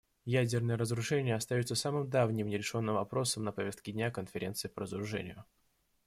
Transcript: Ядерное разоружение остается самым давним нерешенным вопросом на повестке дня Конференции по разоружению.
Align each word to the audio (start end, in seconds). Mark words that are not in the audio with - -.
Ядерное 0.25 0.77
разоружение 0.77 1.35
остается 1.35 1.75
самым 1.75 2.09
давним 2.09 2.47
нерешенным 2.47 2.95
вопросом 2.95 3.43
на 3.43 3.51
повестке 3.51 3.91
дня 3.91 4.09
Конференции 4.09 4.67
по 4.67 4.81
разоружению. 4.81 5.45